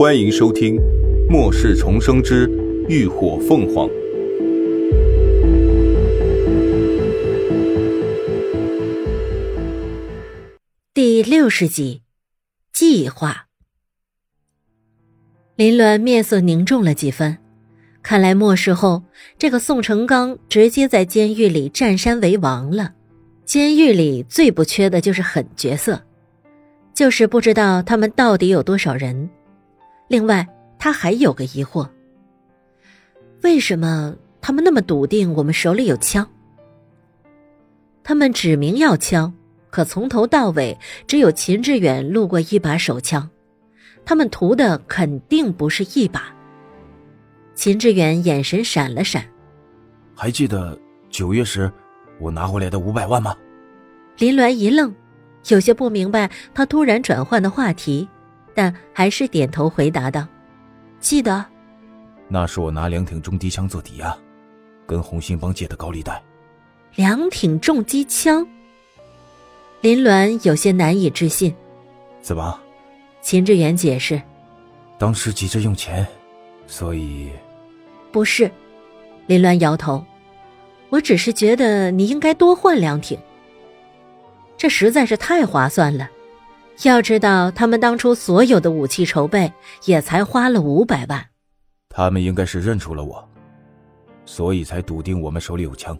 [0.00, 0.76] 欢迎收听
[1.30, 2.48] 《末世重生之
[2.88, 3.86] 浴火凤凰》
[10.94, 12.00] 第六十集，
[12.72, 13.48] 计划。
[15.56, 17.36] 林鸾面色凝重了几分，
[18.02, 19.02] 看来末世后，
[19.36, 22.94] 这个宋成刚直接在监狱里占山为王了。
[23.44, 26.02] 监狱里最不缺的就是狠角色，
[26.94, 29.28] 就是不知道他们到底有多少人。
[30.10, 30.44] 另外，
[30.76, 31.88] 他还有个疑惑：
[33.44, 36.28] 为什么他们那么笃定我们手里有枪？
[38.02, 39.32] 他们指明要枪，
[39.70, 43.30] 可从头到尾只有秦志远路过一把手枪，
[44.04, 46.34] 他们图的肯定不是一把。
[47.54, 49.24] 秦志远眼神闪了闪，
[50.16, 50.76] 还记得
[51.08, 51.70] 九月时
[52.18, 53.36] 我拿回来的五百万吗？
[54.18, 54.92] 林鸾一愣，
[55.50, 58.08] 有些不明白他突然转换的话题。
[58.60, 60.28] 但还是点头回答道
[61.00, 61.42] ：“记得，
[62.28, 64.14] 那是我拿两挺重机枪做抵押，
[64.86, 66.22] 跟红星帮借的高利贷。
[66.94, 68.46] 两挺重机枪。”
[69.80, 71.54] 林鸾有些难以置信。
[72.20, 72.60] 怎么？
[73.22, 74.20] 秦志远解释
[75.00, 76.06] ：“当时急着用钱，
[76.66, 77.30] 所以……
[78.12, 78.50] 不是。”
[79.26, 80.04] 林鸾摇头
[80.90, 83.18] ：“我只是觉得你应该多换两挺，
[84.58, 86.10] 这实在是太划算了。”
[86.88, 89.52] 要知道，他们当初所有的武器筹备
[89.84, 91.26] 也才花了五百万。
[91.88, 93.28] 他们应该是认出了我，
[94.24, 95.98] 所以才笃定我们手里有枪。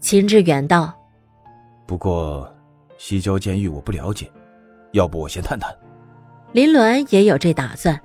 [0.00, 0.94] 秦志远道
[1.86, 2.50] ：“不过，
[2.96, 4.30] 西郊监狱我不了解，
[4.92, 5.70] 要不我先探探。”
[6.52, 8.00] 林鸾也有这打算，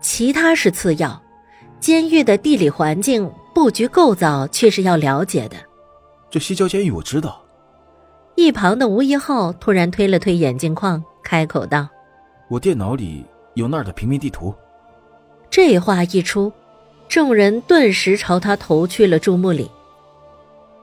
[0.00, 1.20] 其他是次要，
[1.80, 5.56] 监狱的地理环境、布局构造却是要了解的。
[6.30, 7.42] 这西郊监狱我知道。
[8.34, 11.02] 一旁的吴一浩突然推了推眼镜框。
[11.26, 11.88] 开口道
[12.48, 14.54] ：“我电脑里有那儿的平面地图。”
[15.50, 16.52] 这话一出，
[17.08, 19.68] 众人顿时朝他投去了注目礼。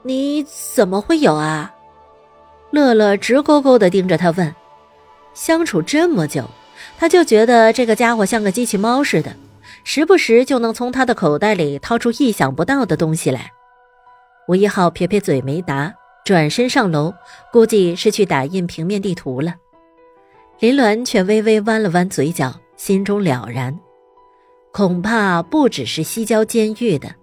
[0.02, 1.74] 你怎么会有啊？
[2.70, 4.54] 乐乐直勾勾的盯着他问。
[5.32, 6.44] 相处这么久，
[6.98, 9.34] 他就觉得这个家伙像个机器猫似的，
[9.82, 13.50] 时不时就能从他的口袋里掏出意想不到的东西来。
[14.46, 17.14] 吴一浩撇撇嘴没答，转身上楼，
[17.50, 19.54] 估计是去打印平面地图了。
[20.60, 23.78] 林鸾却微微弯了弯嘴角，心中了然，
[24.72, 27.14] 恐怕不只是西郊监狱的，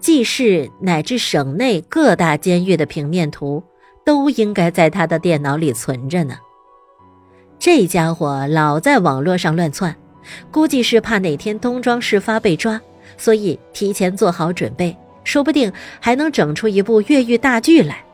[0.00, 3.62] 冀市乃至省内各大监狱的平面图，
[4.04, 6.36] 都应该在他的电脑里存着呢。
[7.58, 9.94] 这家伙老在网络上乱窜，
[10.50, 12.80] 估计是怕哪天东庄事发被抓，
[13.18, 18.04] 所以提前做好准备，说不定还能整出一部越狱大剧来。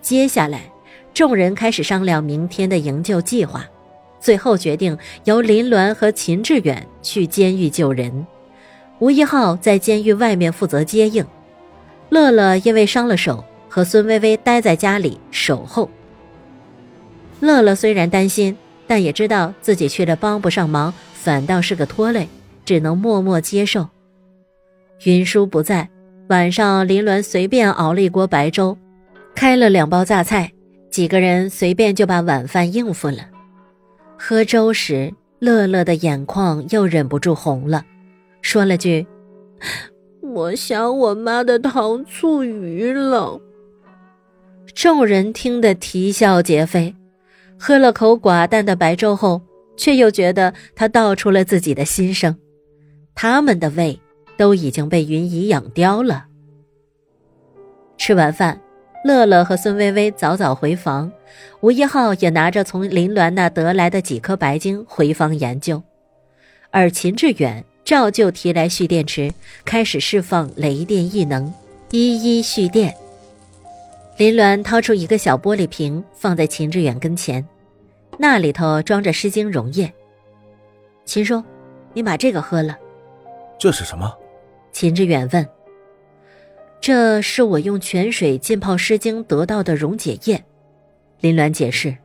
[0.00, 0.71] 接下来。
[1.14, 3.64] 众人开始商量明天的营救计划，
[4.18, 8.26] 最后决定由林鸾和秦志远去监狱救人，
[8.98, 11.24] 吴一浩在监狱外面负责接应，
[12.08, 15.90] 乐乐因为伤了手，和孙薇薇待在家里守候。
[17.40, 18.56] 乐乐虽然担心，
[18.86, 22.28] 但也知道自己去了帮不上忙，反倒是个拖累，
[22.64, 23.88] 只能默默接受。
[25.04, 25.90] 云舒不在，
[26.28, 28.78] 晚上林鸾随便熬了一锅白粥，
[29.34, 30.50] 开了两包榨菜。
[30.92, 33.30] 几个人随便就把晚饭应付了。
[34.18, 37.84] 喝粥时，乐乐的眼眶又忍不住红了，
[38.42, 39.06] 说了句
[40.22, 43.40] ：“我想我妈的糖醋鱼了。”
[44.74, 46.94] 众人听得啼笑皆非。
[47.58, 49.40] 喝了口寡淡的白粥后，
[49.76, 52.36] 却又觉得他道出了自己的心声。
[53.14, 53.98] 他们的胃
[54.36, 56.26] 都已经被云姨养刁了。
[57.96, 58.60] 吃完饭。
[59.04, 61.10] 乐乐和孙薇薇早早回房，
[61.60, 65.82] 吴一浩也拿着从林鸾那得来的几颗白晶回房研究，
[66.70, 69.32] 而秦志远照旧提来蓄电池，
[69.64, 71.52] 开始释放雷电异能，
[71.90, 72.94] 一一蓄电。
[74.18, 77.44] 林鸾掏出一个小玻璃瓶，放在秦志远跟前，
[78.18, 79.92] 那里头装着湿晶溶液。
[81.04, 81.42] 秦叔，
[81.92, 82.78] 你把这个喝了。
[83.58, 84.12] 这是什么？
[84.70, 85.44] 秦志远问。
[86.82, 90.44] 这是我用泉水浸泡湿晶得到的溶解液，
[91.20, 91.96] 林鸾解释：“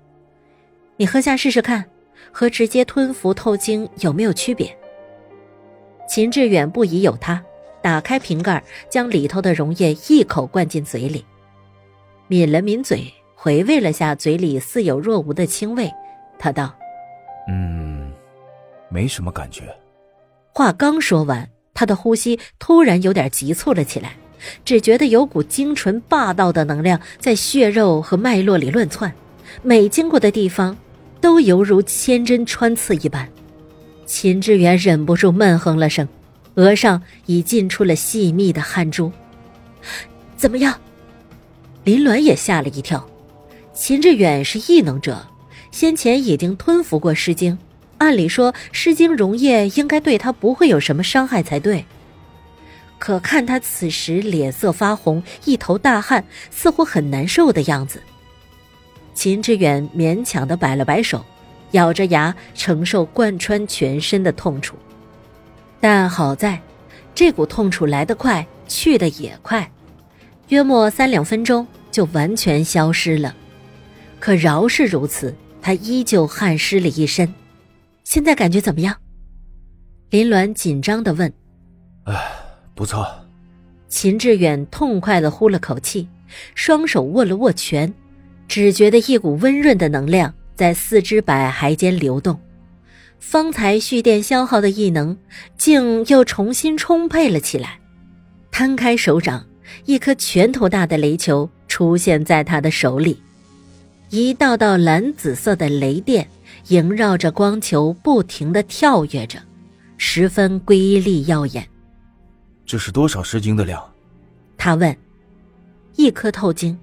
[0.98, 1.84] 你喝下试试看，
[2.32, 4.72] 和直接吞服透精有没有区别？”
[6.08, 7.44] 秦志远不疑有他，
[7.82, 11.26] 打开瓶盖，将里头的溶液一口灌进嘴里，
[12.28, 15.92] 抿了抿嘴，回味了下嘴里似有若无的清味，
[16.38, 16.72] 他道
[17.50, 18.14] ：“嗯，
[18.90, 19.64] 没什么感觉。”
[20.54, 24.16] 话刚说完，他的呼吸突然有点急促了起来。
[24.64, 29.14] 只觉得有股精纯霸道的能量在血肉和脉络里乱窜，
[29.64, 30.78] 每经过的地方，
[31.20, 33.28] 都犹如千针穿刺一般。
[34.06, 36.08] 秦志远忍不住闷哼了声，
[36.56, 39.12] 额上已浸出了细密的汗珠。
[40.36, 40.80] 怎么样？
[41.84, 43.08] 林鸾也吓了一跳。
[43.74, 45.28] 秦志远是异能者，
[45.72, 47.58] 先前已经吞服过尸精，
[47.98, 51.86] 按理说尸精溶液应该对他不会有什么伤害才对。
[53.00, 58.02] 可看他此时脸色发红，一头大汗，似乎很难受的样子。
[59.14, 61.24] 秦志远勉强的摆了摆手，
[61.72, 64.76] 咬着牙承受贯穿全身的痛楚。
[65.80, 66.60] 但好在，
[67.14, 69.72] 这股痛楚来得快，去得也快，
[70.50, 73.36] 约莫三两分钟就完全消失了。
[74.20, 77.32] 可饶是如此，他依旧汗湿了一身。
[78.04, 78.96] 现在感觉怎么样？
[80.10, 81.32] 林鸾紧张的问。
[82.06, 82.47] 唉。
[82.78, 83.08] 不错，
[83.90, 86.08] 秦志远痛快的呼了口气，
[86.54, 87.92] 双手握了握拳，
[88.48, 92.40] 只觉得一股温润的能量在四肢百骸间流动，
[93.20, 95.18] 方才蓄电消耗的异能
[95.58, 97.80] 竟又重新充沛了起来。
[98.52, 99.44] 摊开手掌，
[99.86, 103.20] 一颗拳头大的雷球出现在他的手里，
[104.12, 106.28] 一道道蓝紫色的雷电
[106.68, 109.40] 萦绕着光球不停的跳跃着，
[109.98, 111.68] 十分瑰丽耀眼。
[112.68, 113.84] 这是多少尸精的量？
[114.58, 114.96] 他问。
[115.96, 116.78] 一颗透晶，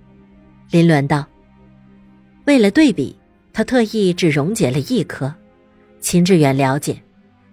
[0.70, 1.24] 林鸾道。
[2.46, 3.16] 为了对比，
[3.52, 5.32] 他特意只溶解了一颗。
[6.00, 7.00] 秦志远了解，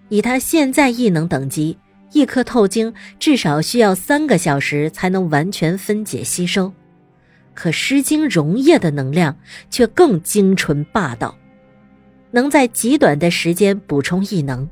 [0.08, 1.78] 以他现在异能等级，
[2.10, 6.72] 一颗透晶至少需要三个小时才能完全分解吸收。
[7.54, 9.36] 可尸精溶液的能量
[9.70, 11.36] 却更精纯霸道，
[12.32, 14.68] 能在极短的时间补充异能。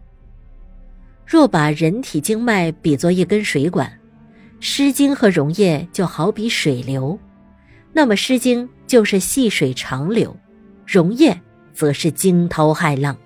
[1.31, 3.89] 若把人体经脉比作一根水管，
[4.59, 7.17] 湿经和溶液就好比水流，
[7.93, 10.37] 那么湿经就是细水长流，
[10.85, 11.41] 溶液
[11.73, 13.17] 则是惊涛骇浪。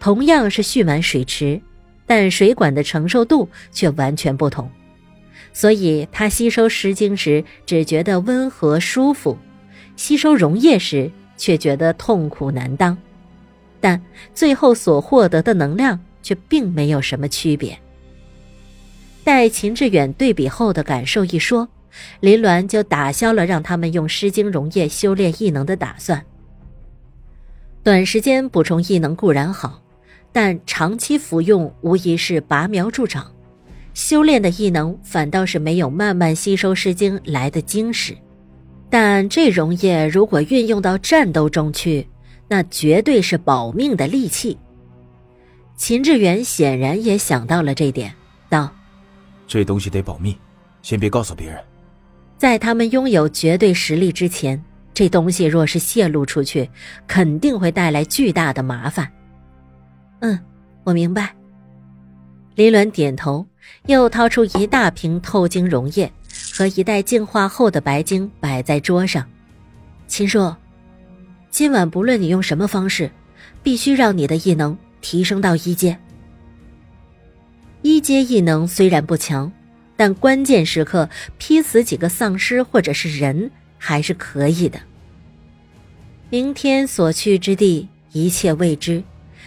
[0.00, 1.60] 同样是蓄满水池，
[2.06, 4.70] 但水管的承受度却完全不同，
[5.52, 9.36] 所以它吸收湿经时只觉得温和舒服，
[9.94, 12.96] 吸收溶液时却觉得痛苦难当，
[13.78, 14.02] 但
[14.32, 16.00] 最后所获得的能量。
[16.24, 17.78] 却并没有什么区别。
[19.22, 21.68] 待秦志远对比后的感受一说，
[22.18, 26.24] 林鸾就打消了让他们用诗经溶液修炼异能的打算。
[27.82, 29.80] 短时间补充异能固然好，
[30.32, 33.30] 但长期服用无疑是拔苗助长，
[33.92, 38.16] 修炼的异能反倒是没有慢慢吸收诗经来的精实。
[38.90, 42.06] 但这溶液如果运用到战斗中去，
[42.48, 44.58] 那绝对是保命的利器。
[45.76, 48.14] 秦志远显然也想到了这点，
[48.48, 48.72] 道
[49.46, 50.36] ：“这东西得保密，
[50.82, 51.58] 先别告诉别人。
[52.38, 54.62] 在他们拥有绝对实力之前，
[54.92, 56.68] 这东西若是泄露出去，
[57.06, 59.10] 肯定会带来巨大的麻烦。
[60.20, 60.38] ”“嗯，
[60.84, 61.34] 我明白。”
[62.54, 63.44] 林鸾点头，
[63.86, 66.10] 又掏出一大瓶透晶溶液
[66.52, 69.26] 和一袋净化后的白晶摆在桌上。
[70.06, 70.54] 秦叔，
[71.50, 73.10] 今晚不论你用什么方式，
[73.62, 74.78] 必须让你的异能。
[75.04, 75.98] 提升到一阶，
[77.82, 79.52] 一阶异能虽然不强，
[79.96, 84.80] 但关键时刻劈死几个丧尸或者是人还是可以的。
[86.30, 89.04] 明天所去之地一切未知，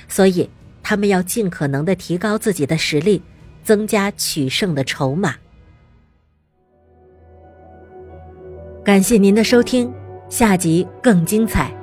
[0.08, 0.48] 所以
[0.84, 3.20] 他们要尽可能的提高自己的实力，
[3.64, 5.36] 增加取胜的筹码。
[8.86, 9.92] 感谢您的收听，
[10.30, 11.77] 下集更精彩。